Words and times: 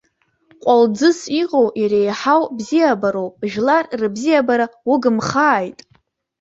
Кәалӡыс 0.63 1.19
иҟоу 1.41 1.67
иреиҳау 1.81 2.43
бзиабароуп, 2.57 3.33
жәлар 3.51 3.85
рыбзиабара 3.99 4.65
угымхааит. 4.91 5.79